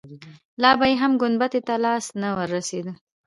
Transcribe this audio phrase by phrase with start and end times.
[0.61, 2.93] لا به يې هم ګنبدې ته لاس نه وررسېده.